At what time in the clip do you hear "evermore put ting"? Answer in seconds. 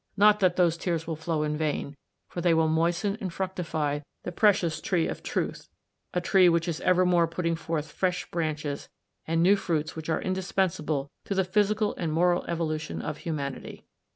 6.81-7.55